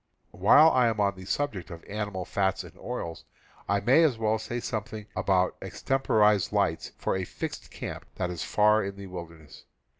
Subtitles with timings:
[0.31, 3.23] While I am on the subject of animal fats and oils,
[3.69, 8.31] I may as well say something about extemporized lights„,, T for a fixed camp that
[8.31, 9.45] is far in the wil Slush Lamps.,* i v.
[9.45, 9.69] i• j i derness.